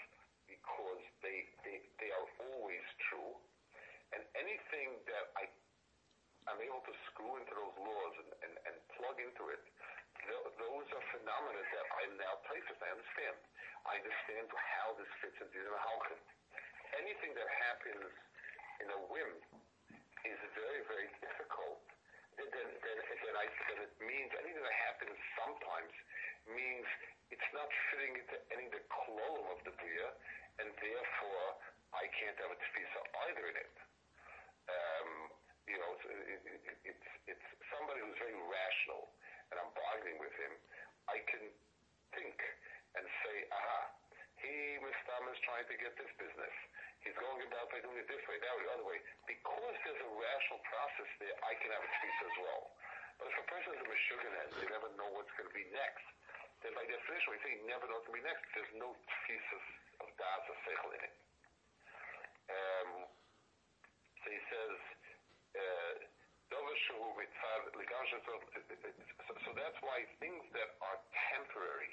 because 0.50 1.04
they, 1.22 1.46
they, 1.62 1.84
they 2.02 2.10
are 2.12 2.28
always 2.50 2.86
true. 3.12 3.36
And 4.16 4.24
anything 4.40 4.96
that 5.12 5.26
I 5.36 5.52
am 6.58 6.66
able 6.66 6.82
to 6.90 6.96
screw 7.14 7.38
into 7.38 7.54
those 7.54 7.78
laws 7.78 8.14
and, 8.18 8.30
and, 8.50 8.54
and 8.66 8.76
plug 8.98 9.14
into 9.22 9.54
it, 9.54 9.62
th- 10.26 10.50
those 10.58 10.88
are 10.90 11.04
phenomena 11.14 11.62
that 11.62 11.86
I'm 12.02 12.14
now 12.18 12.34
typhus. 12.50 12.82
I 12.82 12.90
understand. 12.98 13.38
I 13.86 13.94
understand 14.02 14.46
how 14.50 14.98
this 14.98 15.12
fits 15.22 15.38
into 15.38 15.54
the 15.54 15.78
halachim. 15.78 16.18
Anything 16.98 17.38
that 17.38 17.50
happens 17.70 18.10
in 18.82 18.88
a 18.90 19.00
whim 19.14 19.32
is 20.26 20.40
very, 20.58 20.82
very 20.90 21.10
difficult 21.22 21.78
then, 22.42 22.50
then, 22.54 22.70
then, 22.86 23.36
I, 23.38 23.46
then 23.70 23.80
it 23.82 23.94
means 23.98 24.30
anything 24.38 24.62
that 24.62 24.80
happens 24.86 25.18
sometimes 25.38 25.94
means 26.54 26.86
it's 27.34 27.50
not 27.54 27.66
fitting 27.90 28.14
into 28.14 28.38
any 28.54 28.70
of 28.70 28.74
the 28.78 28.86
klolim 28.94 29.46
of 29.54 29.60
the 29.66 29.74
bria, 29.78 30.10
and 30.62 30.70
therefore 30.70 31.46
I 31.98 32.06
can't 32.14 32.38
have 32.38 32.54
a 32.54 32.58
tefisa 32.62 33.02
either 33.30 33.46
in 33.50 33.58
it. 33.58 33.74
Um, 34.70 35.27
you 35.68 35.78
know, 35.78 35.90
it's, 36.00 36.06
it, 36.08 36.42
it, 36.48 36.80
it's, 36.96 37.08
it's 37.36 37.48
somebody 37.72 38.00
who's 38.02 38.18
very 38.18 38.36
rational, 38.36 39.12
and 39.52 39.60
I'm 39.60 39.72
bargaining 39.76 40.20
with 40.20 40.34
him. 40.40 40.54
I 41.12 41.20
can 41.28 41.44
think 42.16 42.40
and 42.96 43.06
say, 43.24 43.36
aha, 43.52 43.80
he 44.42 44.78
trying 45.48 45.64
to 45.72 45.78
get 45.80 45.96
this 45.96 46.12
business. 46.20 46.56
He's 47.02 47.16
going 47.16 47.40
about 47.48 47.72
by 47.72 47.80
doing 47.80 47.96
it 47.98 48.08
this 48.12 48.20
way, 48.28 48.36
that 48.44 48.54
way, 48.60 48.64
the 48.68 48.74
other 48.76 48.88
way. 48.88 49.00
Because 49.26 49.76
there's 49.88 50.04
a 50.04 50.12
rational 50.12 50.62
process 50.68 51.10
there, 51.24 51.34
I 51.40 51.56
can 51.56 51.72
have 51.72 51.82
a 51.82 51.92
tfisa 51.98 52.24
as 52.28 52.38
well. 52.44 52.64
But 53.18 53.32
if 53.32 53.36
a 53.42 53.48
person 53.48 53.70
is 53.74 53.82
a 53.82 53.88
meshuggah 53.88 54.32
they 54.60 54.68
never 54.70 54.92
know 55.00 55.10
what's 55.16 55.32
going 55.40 55.48
to 55.50 55.56
be 55.56 55.66
next, 55.72 56.06
then 56.62 56.76
by 56.76 56.84
definition, 56.84 57.28
we 57.32 57.40
say 57.42 57.58
you 57.58 57.66
never 57.66 57.88
know 57.88 57.98
what's 57.98 58.12
going 58.12 58.20
to 58.20 58.28
be 58.28 58.28
next. 58.28 58.44
There's 58.54 58.76
no 58.76 58.92
tfisas 58.94 59.66
of 60.04 60.08
das 60.20 60.44
or 60.52 60.58
seichel 60.68 60.92
in 60.94 61.02
it. 61.08 61.16
Um, 62.52 62.90
so 64.22 64.26
he 64.28 64.42
says, 64.52 64.78
Uh, 65.58 65.98
so 69.48 69.52
that's 69.56 69.80
why 69.84 70.06
things 70.22 70.44
that 70.54 70.70
are 70.86 71.00
temporary 71.34 71.92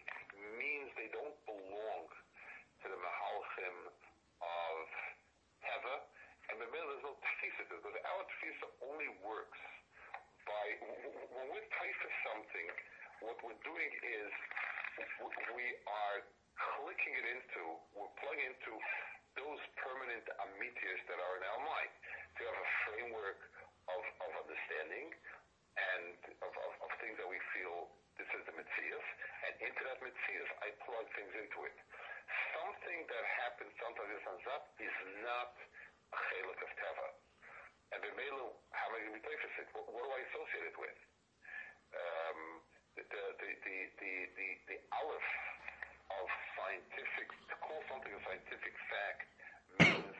means 0.61 0.91
they 0.95 1.11
don't 1.11 1.35
belong 1.49 2.07
to 2.83 2.87
the 2.87 2.99
Mahalchim 3.01 3.77
of 4.45 4.77
Teva, 5.65 5.97
and 6.53 6.61
the 6.61 6.69
middle 6.69 6.91
is 6.93 7.03
no 7.03 7.17
tfisa, 7.17 7.63
because 7.73 7.97
our 8.05 8.23
tfisa 8.37 8.67
only 8.91 9.09
works 9.25 9.61
by, 10.45 10.65
when 11.33 11.49
we're 11.49 11.69
for 11.73 12.13
something, 12.29 12.69
what 13.25 13.41
we're 13.41 13.63
doing 13.65 13.93
is 14.05 14.31
we 15.57 15.67
are 15.89 16.19
clicking 16.79 17.15
it 17.17 17.27
into, 17.33 17.63
we're 17.97 18.13
plugging 18.21 18.51
into 18.53 18.73
those 19.41 19.63
permanent 19.81 20.27
amitias 20.53 21.01
that 21.09 21.19
are 21.19 21.35
in 21.41 21.45
our 21.49 21.63
mind. 21.65 21.93
To 22.35 22.41
have 22.43 22.59
a 22.59 22.71
framework 22.91 23.41
of, 23.87 24.03
of 24.27 24.31
understanding 24.43 25.07
and 25.79 26.19
of, 26.43 26.51
of, 26.51 26.73
of 26.83 26.91
things 26.99 27.15
that 27.23 27.31
we 27.31 27.39
feel 27.55 27.95
this 28.19 28.31
is 28.31 28.43
the 28.47 28.55
Metzias, 28.55 29.07
and 29.47 29.53
into 29.59 29.83
that 29.91 29.99
Metzias 29.99 30.51
I 30.63 30.71
plug 30.87 31.07
things 31.19 31.35
into 31.35 31.59
it. 31.67 31.77
Something 32.55 33.01
that 33.11 33.25
happens 33.43 33.71
sometimes 33.83 34.11
in 34.15 34.21
Sanzat 34.23 34.63
is 34.83 34.97
not 35.27 35.51
a 36.15 36.19
chelik 36.31 36.59
of 36.63 36.71
Teva. 36.79 37.09
And 37.95 38.01
the 38.03 38.13
Melu, 38.19 38.49
how 38.71 38.87
am 38.91 38.95
I 38.95 38.99
going 39.03 39.19
to 39.19 39.23
be 39.23 39.35
it? 39.35 39.69
What, 39.75 39.87
what 39.91 40.03
do 40.03 40.11
I 40.15 40.21
associate 40.31 40.67
it 40.71 40.79
with? 40.79 40.99
Um, 41.95 42.39
the, 42.99 43.03
the, 43.07 43.23
the, 43.39 43.51
the, 43.99 44.13
the, 44.35 44.49
the 44.75 44.79
aleph 44.91 45.31
of 46.19 46.27
scientific, 46.59 47.29
to 47.31 47.55
call 47.63 47.79
something 47.91 48.11
a 48.11 48.21
scientific 48.27 48.75
fact 48.91 49.27
means 49.79 50.19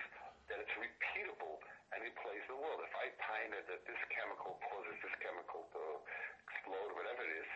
that 0.51 0.59
it's 0.63 0.77
repeatable 0.79 1.63
and 2.05 2.13
it 2.13 2.45
the 2.53 2.59
world. 2.61 2.85
If 2.85 2.93
I 3.01 3.09
it 3.57 3.65
that 3.65 3.81
this 3.89 4.03
chemical 4.13 4.61
causes 4.69 4.97
this 5.01 5.17
chemical 5.25 5.65
to 5.73 5.83
explode, 6.53 6.93
or 6.93 6.97
whatever 7.01 7.25
it 7.25 7.33
is, 7.41 7.51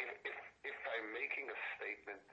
if, 0.00 0.10
if, 0.32 0.36
if 0.64 0.78
I'm 0.96 1.12
making 1.12 1.44
a 1.52 1.58
statement 1.76 2.24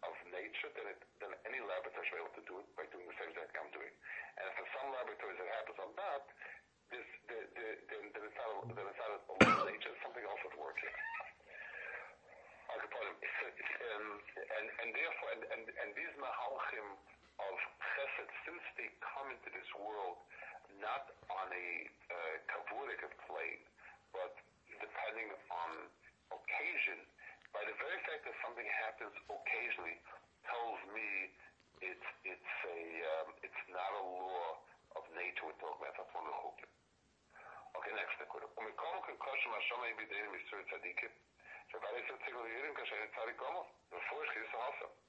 of 0.00 0.14
nature, 0.32 0.72
then, 0.72 0.88
it, 0.88 1.00
then 1.20 1.32
any 1.44 1.60
laboratory 1.60 2.08
should 2.08 2.16
be 2.16 2.24
able 2.24 2.36
to 2.40 2.46
do 2.48 2.54
it 2.64 2.68
by 2.72 2.88
doing 2.88 3.04
the 3.04 3.18
same 3.20 3.36
thing 3.36 3.44
I'm 3.52 3.72
doing. 3.76 3.92
And 4.40 4.48
if 4.48 4.54
for 4.56 4.66
some 4.80 4.88
laboratories 4.96 5.36
it 5.36 5.48
happens 5.60 5.76
on 5.76 5.92
that, 5.92 6.24
this, 6.88 7.08
the, 7.28 7.36
the, 7.36 7.66
then, 7.92 8.02
then 8.16 8.22
it's 8.24 8.38
not 8.40 8.48
then 8.72 8.86
it's 8.88 8.96
not 8.96 9.12
a 9.12 9.20
law 9.28 9.60
of 9.60 9.68
nature, 9.68 9.92
it's 9.92 10.00
something 10.00 10.24
else 10.24 10.40
that's 10.40 10.56
working. 10.56 10.94
Um, 12.68 14.08
and, 14.56 14.66
and 14.84 14.88
therefore, 14.94 15.28
and, 15.34 15.42
and, 15.52 15.64
and 15.64 15.88
these 15.96 16.14
mahalchim 16.20 16.86
of 17.40 17.56
chesed, 17.82 18.30
since 18.46 18.64
they 18.78 18.88
come 19.02 19.26
into 19.32 19.50
this 19.50 19.66
world 19.74 20.22
not 20.80 21.08
on 21.32 21.48
a 21.48 21.68
uh, 22.12 22.34
kavuric 22.52 23.00
plate, 23.26 23.64
but 24.12 24.32
depending 24.78 25.28
on 25.50 25.70
occasion, 26.32 26.98
by 27.52 27.64
the 27.64 27.76
very 27.80 27.98
fact 28.04 28.28
that 28.28 28.36
something 28.44 28.68
happens 28.86 29.14
occasionally 29.32 29.96
tells 30.44 30.80
me 30.92 31.32
it's 31.80 32.08
it's 32.26 32.52
a 32.68 32.80
um, 33.16 33.28
it's 33.40 33.62
not 33.72 33.90
a 33.96 34.04
law 34.04 34.60
of 34.98 35.02
nature 35.16 35.48
we're 35.48 35.60
talking 35.62 35.80
about. 35.80 35.94
That's 35.96 36.12
one 36.12 36.26
of 36.26 36.32
the 36.32 36.40
whole 36.40 36.56
thing. 36.58 36.72
Okay, 37.78 37.92
next 37.94 38.18
Nakuda. 38.18 38.46
Umikomu 38.58 38.98
kukoshu 39.06 39.46
mashom 39.54 39.80
ebi 39.92 40.04
deinim 40.10 40.34
isur 40.34 40.60
tzadikim. 40.66 41.12
Shabbat 41.70 41.92
yisur 42.00 42.16
tzigul 42.24 42.46
yirim 42.48 42.74
kashen 42.74 43.08
tzadikomov. 43.14 43.66
Before 43.92 44.24
she 44.32 44.38
is 44.42 44.52
awesome. 44.56 45.07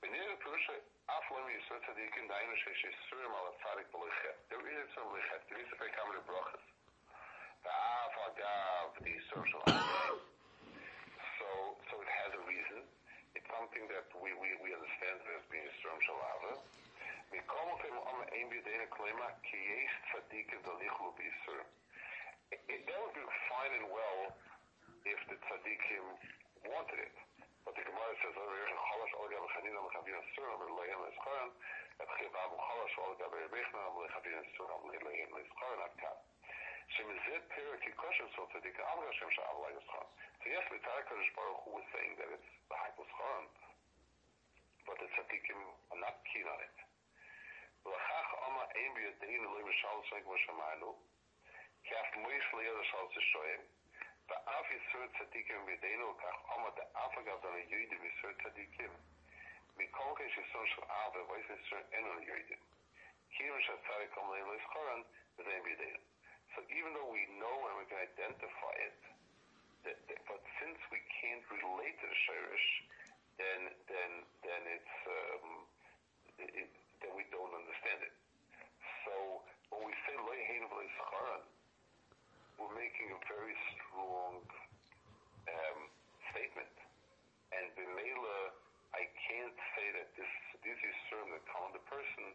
Wanneer 0.00 0.28
een 0.30 0.38
person 0.38 0.78
aflang 1.06 1.46
the 9.02 9.14
social 9.30 9.62
So 11.38 11.48
so 11.88 11.94
it 12.00 12.10
has 12.10 12.32
a 12.32 12.42
reason. 12.48 12.80
It's 13.36 13.48
something 13.52 13.84
that 13.92 14.08
we 14.18 14.32
we 14.40 14.48
we 14.64 14.72
understand 14.72 15.20
as 15.36 15.44
being 15.52 15.68
strong 15.78 16.00
shalava. 16.02 16.52
We 17.30 17.38
come 17.44 17.70
from 17.78 17.96
with 18.50 18.64
the 18.64 18.76
klima 18.96 19.28
ki. 19.44 19.62
It, 22.46 22.60
it, 22.70 22.80
that 22.86 22.98
would 23.02 23.14
be 23.14 23.26
fine 23.50 23.72
and 23.74 23.88
well 23.90 24.22
if 25.04 25.20
the 25.28 25.36
tzaddikim 25.44 26.06
wanted 26.70 26.98
it. 27.10 27.35
But 27.66 27.74
the 27.74 27.82
Gemara 27.82 28.14
says 28.22 28.38
over 28.38 28.54
here, 28.54 28.70
Chanina 28.70 29.82
Et 29.82 29.98
Chivam 30.38 30.62
Lechavin 30.70 31.10
Akkad. 35.82 36.18
So 36.94 37.02
yes, 40.46 40.62
Mitar 40.70 41.00
Kodesh 41.10 41.32
Baruch 41.34 41.58
Hu 41.66 41.74
was 41.74 41.82
saying 41.90 42.14
that 42.22 42.30
it's 42.30 42.46
the 42.70 42.76
Hak 42.78 42.94
Leskaran, 42.94 43.50
but 44.86 44.94
the 45.02 45.10
Tzadikim 45.10 45.58
are 45.90 45.98
not 45.98 46.22
keen 46.30 46.46
on 46.46 46.62
it. 46.62 46.78
Lachach 47.82 48.30
Oma 48.46 48.62
Eim 48.78 48.94
Elohim 48.94 49.66
Kaf 51.82 52.08
Moish 52.22 52.46
השל 54.25 54.27
תשוים, 54.27 54.45
ואף 54.45 54.65
יסור 54.71 55.01
צדיקים 55.19 55.65
בידינו, 55.65 56.17
כך 56.17 56.35
אמה 56.55 56.69
דאף 56.69 57.17
אגב 57.17 57.41
דנה 57.41 57.59
יוידים 57.59 58.03
יסור 58.03 58.31
צדיקים, 58.43 58.89
מכל 59.77 60.13
כשיסור 60.15 60.65
של 60.65 60.83
אב 60.83 61.29
ואיס 61.29 61.45
יסור 61.45 61.79
אינו 61.91 62.21
יוידים. 62.21 62.57
כאילו 63.29 63.61
שהצדיק 63.61 64.17
אמר 64.17 64.51
לסחרן, 64.51 65.01
וזה 65.37 65.49
אין 65.49 65.63
בידינו. 65.63 65.99
So 66.55 66.59
even 66.67 66.91
though 66.93 67.07
we 67.07 67.23
know 67.39 67.57
and 67.67 67.75
we 67.79 67.85
can 67.87 67.95
identify 67.95 68.75
it, 68.75 68.99
that, 69.85 69.97
that, 70.07 70.19
but 70.27 70.43
since 70.59 70.79
we 70.91 70.99
can't 71.21 71.45
relate 71.47 71.95
to 72.01 72.07
the 72.11 72.17
Shirish, 72.27 72.67
then 73.39 73.61
then 73.87 74.11
then 74.43 74.61
it's 74.67 74.97
um, 75.07 75.47
it, 76.43 76.69
then 76.99 77.11
we 77.15 77.23
don't 77.31 77.55
understand 77.55 78.03
it. 78.03 78.15
So 79.07 79.47
when 79.71 79.87
we 79.87 79.95
say 80.03 80.15
loy 80.19 80.41
we're 82.56 82.76
making 82.76 83.12
a 83.12 83.20
very 83.28 83.56
strong 83.76 84.40
um, 85.48 85.80
statement, 86.32 86.74
and 87.52 87.64
b'meila, 87.76 88.38
I 88.96 89.04
can't 89.28 89.58
say 89.76 89.86
that 90.00 90.08
this 90.16 90.32
this 90.64 90.80
is 90.80 90.96
that 91.36 91.44
calling 91.52 91.76
the 91.76 91.84
person. 91.86 92.32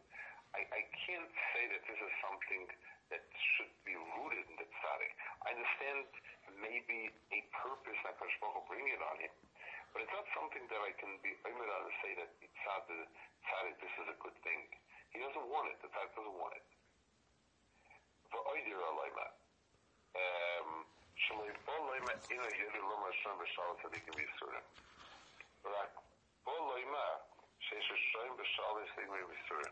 I, 0.51 0.67
I 0.67 0.83
can't 1.07 1.31
say 1.55 1.63
that 1.73 1.83
this 1.87 1.99
is 1.99 2.11
something 2.21 2.63
that 3.11 3.23
should 3.55 3.71
be 3.87 3.95
rooted 3.95 4.45
in 4.51 4.55
the 4.59 4.67
tzaddik. 4.67 5.11
I 5.47 5.55
understand 5.55 6.07
maybe 6.59 7.11
a 7.31 7.39
purpose 7.55 7.99
that 8.03 8.15
Baruch 8.19 8.67
bring 8.67 8.83
it 8.87 8.99
on 8.99 9.15
him, 9.19 9.33
but 9.91 10.03
it's 10.03 10.13
not 10.15 10.27
something 10.35 10.63
that 10.71 10.81
I 10.83 10.91
can 10.95 11.19
be 11.23 11.35
on 11.43 11.81
to 11.87 11.93
say 12.03 12.15
that 12.19 12.29
tzaddik, 12.39 13.07
tzaddik, 13.47 13.75
this 13.79 13.95
is 13.99 14.07
a 14.11 14.17
good 14.23 14.37
thing. 14.43 14.59
He 15.11 15.19
doesn't 15.19 15.47
want 15.51 15.71
it. 15.71 15.79
The 15.83 15.91
tzaddik 15.91 16.15
doesn't 16.19 16.39
want 16.39 16.55
it. 16.55 16.63
tome 22.11 22.35
ili 22.35 22.59
jednu 22.59 22.89
loma 22.89 23.11
što 23.11 23.35
bešalata 23.35 23.89
dikim 23.89 24.13
visura. 24.17 24.61
Rak, 25.63 25.91
polo 26.43 26.77
ima 26.77 27.05
šeše 27.59 27.95
šojim 28.11 28.35
bešalata 28.37 28.91
stigmi 28.91 29.23
visura. 29.33 29.69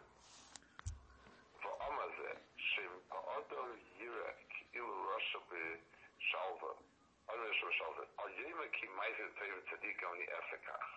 Va 1.64 1.72
amaze, 1.88 2.32
šim 2.58 2.94
a 3.10 3.18
odol 3.38 3.70
jirek 4.00 4.48
ili 4.72 4.94
roša 5.08 5.40
bi 5.50 5.82
šalva. 6.30 6.74
Ono 7.28 7.44
je 7.44 7.54
što 7.54 7.72
šalva. 7.72 8.04
Al 8.18 8.30
jema 8.30 8.66
ki 8.76 8.88
majte 8.88 9.34
tajim 9.40 9.62
tadika 9.70 10.10
oni 10.10 10.26
efekah. 10.40 10.88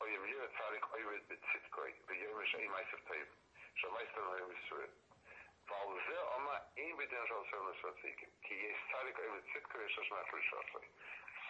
O 0.00 0.06
jem 0.06 0.24
jira 0.24 0.48
tarik 0.58 0.94
ojved 0.94 1.22
bit 1.28 1.42
sitkoj. 1.52 1.94
Ve 2.08 2.14
jema 2.18 2.44
še 2.46 2.64
imajte 2.64 2.96
tajim. 3.08 3.28
Še 3.74 3.88
majte 3.88 4.12
tajim 4.14 4.48
visura. 4.54 4.88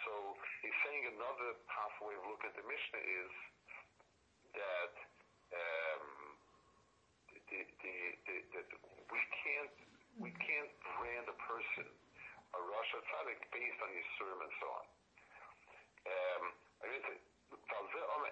So 0.09 0.33
he's 0.65 0.77
saying 0.85 1.03
another 1.13 1.59
pathway 1.69 2.17
of 2.17 2.23
looking 2.33 2.49
at 2.49 2.57
the 2.57 2.65
Mishnah 2.65 3.03
is 3.03 3.33
that 4.57 4.93
um, 5.53 6.05
the, 7.29 7.59
the, 7.61 7.95
the, 8.25 8.37
the, 8.57 8.61
we 9.11 9.21
can't 9.43 9.75
we 10.17 10.31
can't 10.33 10.73
brand 10.97 11.29
a 11.29 11.37
person 11.45 11.87
a 12.57 12.59
Rosh 12.59 12.91
Hashanah 12.97 13.37
based 13.53 13.79
on 13.85 13.89
his 13.93 14.07
sermon 14.17 14.49
and 14.49 14.55
so 14.57 14.67
on. 14.73 14.85
Um, 16.09 16.43
I 16.81 16.85
mean, 16.89 17.03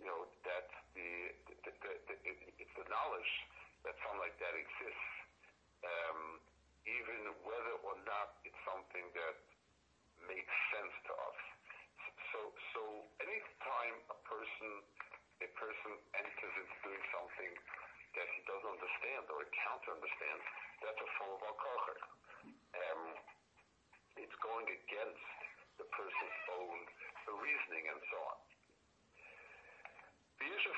you 0.00 0.08
know 0.08 0.24
that 0.48 0.66
the, 0.96 1.10
the, 1.44 1.72
the, 1.76 1.92
the 2.08 2.14
it, 2.24 2.36
it's 2.56 2.74
the 2.74 2.88
knowledge 2.88 3.32
that 3.84 3.92
something 4.00 4.20
like 4.24 4.36
that 4.40 4.56
exists, 4.56 5.12
um, 5.84 6.40
even 6.88 7.36
whether 7.44 7.76
or 7.84 7.96
not 8.08 8.40
it's 8.48 8.56
something 8.64 9.04
that 9.12 9.36
makes 10.24 10.54
sense 10.72 10.94
to 11.04 11.12
us. 11.12 11.40
So, 12.32 12.40
so 12.72 12.82
anytime 13.20 13.96
a 14.08 14.18
person 14.24 14.72
a 15.40 15.48
person 15.56 15.92
enters 16.16 16.54
into 16.60 16.76
doing 16.84 17.04
something 17.12 17.52
that 18.12 18.28
he 18.36 18.40
doesn't 18.44 18.72
understand 18.76 19.24
or 19.32 19.40
can't 19.56 19.84
understand, 19.88 20.38
that's 20.84 21.00
a 21.00 21.10
form 21.16 21.40
of 21.44 21.56
al 21.56 21.80
Um, 22.76 23.02
it's 24.20 24.36
going 24.44 24.68
against 24.68 25.28
the 25.80 25.86
person's 25.88 26.38
own 26.60 26.78
reasoning 27.40 27.84
and 27.88 28.00
so 28.12 28.18
on. 28.20 28.49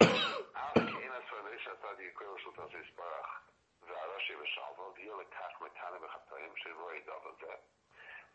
Ask 0.00 0.76
Ina 0.76 1.20
Svanisha 1.28 1.74
Tadi 1.82 2.06
Kwil 2.16 2.36
Sultan 2.44 2.68
Zisparach. 2.72 3.50
והראשי 3.90 4.34
ושלווה, 4.36 4.88
ויהיה 4.94 5.14
לכך 5.16 5.60
מתנה 5.60 5.98
בחטאים 5.98 6.52
שרואי 6.56 7.00
דבר 7.00 7.32
זה. 7.40 7.54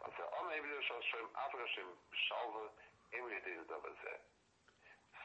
אז 0.02 0.12
on 0.12 0.46
maybe 0.50 0.68
there's 0.68 0.92
also 0.92 1.40
אף 1.40 1.56
ראשי 1.56 1.82
שלווה, 2.12 2.68
אין 3.14 3.28
לי 3.28 3.40
דין 3.40 3.64
דבר 3.64 3.94
זה. 4.04 4.16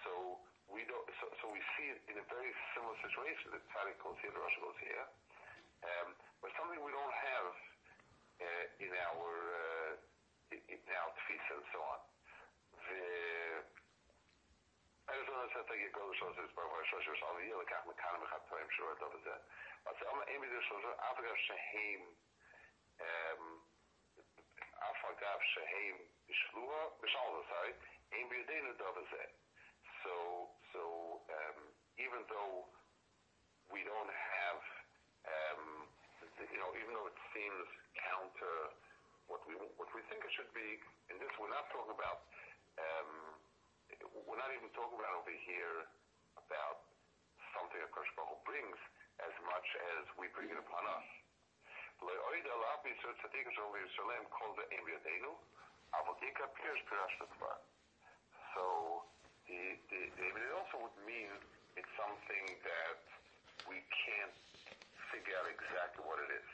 So 0.05 0.13
we 0.69 0.85
don't, 0.87 1.07
so, 1.21 1.27
so 1.41 1.45
we 1.51 1.61
see 1.77 1.89
it 1.91 2.01
in 2.11 2.17
a 2.19 2.27
very 2.35 2.53
similar 2.75 2.97
situation 3.03 3.51
that 3.53 3.63
Tzaddik 3.71 3.99
goes 3.99 4.19
here, 4.23 4.31
the 4.31 4.39
Rosh 4.39 4.59
goes 4.63 4.79
here, 4.81 5.07
um, 5.91 6.09
but 6.41 6.51
something 6.57 6.79
we 6.79 6.93
don't 6.93 7.17
have 7.31 7.53
uh, 8.41 8.85
in 8.85 8.93
our 9.09 9.29
uh, 9.65 10.55
in, 10.55 10.61
in 10.71 10.81
our 11.01 11.11
tefillah 11.27 11.59
and 11.59 11.67
so 11.73 11.81
on. 11.93 12.01
Arizona 15.06 15.46
Zeh. 29.14 29.30
So 30.02 30.14
so 30.74 30.82
um, 31.30 31.60
even 32.02 32.22
though 32.30 32.66
we 33.70 33.82
don't 33.86 34.10
have 34.10 34.62
um, 35.26 35.64
you 36.38 36.60
know 36.62 36.70
even 36.82 36.92
though 36.94 37.10
it 37.10 37.20
seems 37.34 37.68
counter 37.98 38.58
what 39.30 39.42
we 39.50 39.58
what 39.78 39.90
we 39.94 40.02
think 40.10 40.22
it 40.26 40.34
should 40.38 40.52
be 40.54 40.78
in 41.10 41.18
this 41.22 41.34
we're 41.42 41.54
not 41.54 41.66
talking 41.74 41.94
about 41.94 42.26
um, 42.78 43.10
we're 44.14 44.38
not 44.38 44.52
even 44.54 44.70
talking 44.78 44.98
about 44.98 45.14
over 45.18 45.34
here 45.46 45.90
about 46.38 46.86
something 47.58 47.80
a 47.82 47.90
Kosh 47.90 48.10
Baruch 48.14 48.44
brings 48.46 48.80
as 49.24 49.34
much 49.48 49.68
as 49.98 50.04
we 50.20 50.28
bring 50.36 50.52
it 50.52 50.60
upon 50.60 50.84
us. 50.92 51.08
So 58.56 59.04
the, 59.52 59.60
the, 59.92 60.00
the, 60.16 60.26
it 60.32 60.52
also 60.56 60.88
would 60.88 60.98
mean 61.04 61.28
it's 61.76 61.92
something 62.00 62.46
that 62.64 63.00
we 63.68 63.84
can't 63.84 64.36
figure 65.12 65.36
out 65.36 65.48
exactly 65.52 66.08
what 66.08 66.24
it 66.24 66.32
is. 66.40 66.50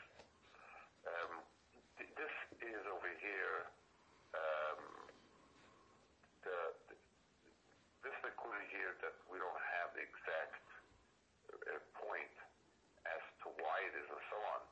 Um, 1.06 1.32
this 2.18 2.34
is 2.58 2.82
over 2.90 3.10
here 3.22 3.70
um, 4.34 4.82
the, 6.42 6.58
the 6.90 6.96
this 8.02 8.18
included 8.26 8.66
here 8.74 8.98
that 8.98 9.14
we 9.30 9.38
don't 9.38 9.62
have 9.78 9.94
the 9.94 10.02
exact 10.02 10.58
uh, 11.54 11.78
point 12.02 12.34
as 13.06 13.22
to 13.46 13.54
why 13.62 13.76
it 13.86 13.94
is 13.94 14.10
and 14.10 14.24
so 14.26 14.38
on. 14.58 14.62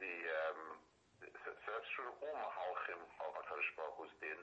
The 0.00 0.14
um, 0.16 0.80
so, 1.96 2.04
so 2.04 2.12
that's 2.12 2.20
true 2.20 2.28
of 2.28 2.28
umm 2.28 2.36
all 2.36 2.76
mahalchim 2.76 2.98
of 3.00 3.10
Hakadosh 3.16 3.70
Baruch 3.80 3.96
Hu's 3.96 4.14
din 4.20 4.40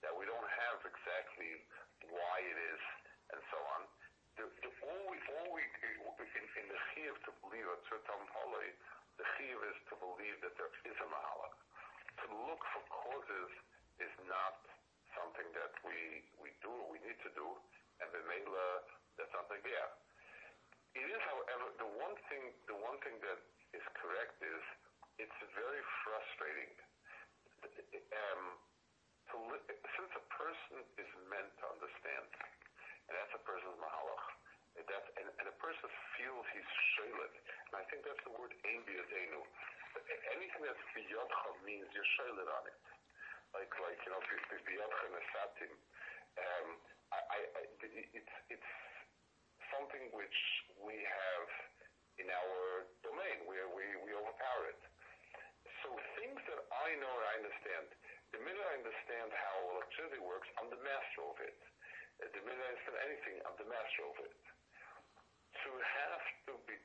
that 0.00 0.12
we 0.16 0.24
don't 0.24 0.50
have 0.64 0.80
exactly 0.88 1.52
why 2.08 2.36
it 2.40 2.58
is 2.72 2.82
and 3.36 3.40
so 3.52 3.58
on. 3.76 3.80
The, 4.40 4.44
the, 4.48 4.70
all 4.88 5.02
we, 5.12 5.16
all 5.36 5.48
we 5.52 5.62
in, 5.64 6.44
in 6.64 6.66
the 6.72 6.80
chiyuv 6.92 7.16
to 7.28 7.30
believe 7.44 7.68
at 7.68 7.80
Tzurtam 7.86 8.22
Holei, 8.32 8.72
the 9.20 9.26
chiyuv 9.36 9.60
is 9.68 9.78
to 9.92 9.94
believe 10.00 10.36
that 10.48 10.56
there 10.56 10.72
is 10.88 10.96
a 10.96 11.08
mahalach. 11.12 11.56
To 12.24 12.26
look 12.48 12.62
for 12.72 12.82
causes 12.88 13.52
is 14.00 14.14
not 14.24 14.64
something 15.12 15.48
that 15.54 15.72
we, 15.84 16.24
we 16.40 16.50
do 16.64 16.72
we 16.88 16.98
need 17.04 17.20
to 17.20 17.30
do, 17.36 17.48
and 18.00 18.08
the 18.16 18.22
Mela, 18.26 18.68
that's 19.20 19.30
something 19.36 19.60
there. 19.60 19.90
It 20.96 21.06
is, 21.06 21.22
however, 21.28 21.68
the 21.78 21.90
one 22.00 22.16
thing, 22.32 22.42
the 22.66 22.78
one 22.80 22.96
thing 23.04 23.20
that 23.28 23.40
is 23.76 23.84
correct 23.98 24.40
is 24.40 24.62
it's 25.18 25.40
very 25.54 25.82
frustrating. 26.02 26.72
Um, 28.14 28.42
to 29.32 29.36
li- 29.50 29.66
since 29.98 30.12
a 30.14 30.24
person 30.34 30.76
is 31.00 31.10
meant 31.30 31.50
to 31.60 31.64
understand, 31.74 32.26
and 33.08 33.12
that's 33.18 33.34
a 33.34 33.42
person's 33.42 33.78
mahalach, 33.80 34.24
and, 34.78 34.84
and, 34.86 35.28
and 35.42 35.46
a 35.48 35.56
person 35.58 35.88
feels 36.18 36.44
he's 36.54 36.70
shaylet, 36.98 37.34
and 37.70 37.74
I 37.78 37.84
think 37.90 38.06
that's 38.06 38.22
the 38.26 38.34
word 38.34 38.54
ein 38.66 38.80
biyadenu. 38.86 39.40
Anything 40.34 40.62
that's 40.66 40.84
biyadcha 40.94 41.50
means 41.66 41.86
you're 41.94 42.10
shaylet 42.18 42.50
on 42.50 42.64
it 42.68 42.80
like 43.54 43.70
like 43.78 43.98
you 44.02 44.10
know 44.10 44.20
biyadcha 44.66 45.06
nesatim. 45.14 45.72
Um, 46.34 46.68
I, 47.14 47.18
I, 47.30 47.38
I, 47.54 47.62
it's 48.10 48.34
it's 48.50 48.72
something 49.70 50.10
which 50.10 50.38
we 50.82 50.98
have 50.98 51.46
in 52.18 52.26
our 52.30 52.86
domain 53.06 53.46
where 53.46 53.70
we, 53.70 53.86
we 54.02 54.10
overpower 54.14 54.70
it 54.70 54.82
things 56.18 56.40
that 56.50 56.60
I 56.70 56.88
know 56.98 57.12
and 57.12 57.26
I 57.26 57.34
understand, 57.42 57.84
the 58.34 58.40
minute 58.42 58.64
I 58.64 58.74
understand 58.82 59.28
how 59.30 59.56
electricity 59.78 60.22
works, 60.22 60.48
I'm 60.58 60.70
the 60.70 60.82
master 60.82 61.22
of 61.26 61.36
it. 61.42 61.58
Uh, 62.22 62.30
the 62.30 62.42
minute 62.42 62.62
I 62.62 62.68
understand 62.74 62.98
anything, 63.06 63.36
I'm 63.46 63.56
the 63.58 63.70
master 63.70 64.02
of 64.06 64.16
it. 64.22 64.34
To 65.64 65.70
have 65.70 66.24
to 66.50 66.52
be 66.68 66.76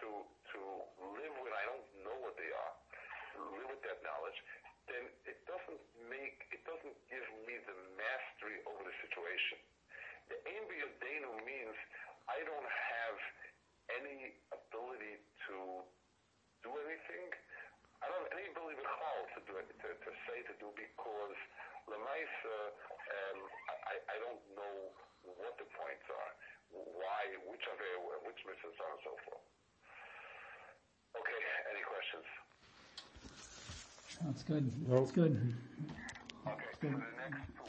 to 0.00 0.08
to 0.26 0.60
live 0.98 1.34
with 1.38 1.54
I 1.54 1.64
don't 1.70 1.86
know 2.02 2.16
what 2.24 2.34
they 2.34 2.50
are, 2.50 2.74
live 3.52 3.68
with 3.68 3.82
that 3.86 4.00
knowledge, 4.02 4.38
then 4.90 5.06
it 5.28 5.38
doesn't 5.46 5.82
make 6.10 6.50
it 6.50 6.66
doesn't 6.66 6.96
give 7.06 7.26
me 7.46 7.54
the 7.68 7.76
mastery 7.94 8.58
over 8.66 8.82
the 8.82 8.96
situation. 9.06 9.60
The 10.32 10.38
ambient 10.50 10.94
means 11.46 11.76
I 12.26 12.38
don't 12.46 12.70
have 12.70 13.16
any 13.98 14.34
ability 14.54 15.18
to 15.50 15.56
do 16.62 16.70
anything 16.86 17.26
it, 18.04 19.30
to, 19.36 19.40
do 19.44 19.88
to 19.92 20.10
say 20.24 20.38
to 20.48 20.54
do 20.56 20.68
because 20.72 21.38
Lemaisa, 21.84 22.58
um, 22.72 23.38
I, 23.88 23.94
I 23.98 24.16
don't 24.24 24.42
know 24.56 24.76
what 25.36 25.54
the 25.60 25.68
points 25.68 26.06
are, 26.08 26.32
why, 26.72 27.22
which 27.50 27.64
of 27.68 27.76
it, 27.76 27.96
which 28.24 28.40
mitzvahs 28.48 28.78
are, 28.80 28.92
and 28.94 29.02
so 29.04 29.12
forth. 29.28 29.44
Okay, 31.18 31.40
any 31.74 31.82
questions? 31.84 32.28
That's 34.24 34.42
good. 34.46 34.66
That's 34.88 35.12
good. 35.12 35.34
Okay, 36.46 36.72
so 36.80 36.88
the 36.88 37.12
next 37.20 37.59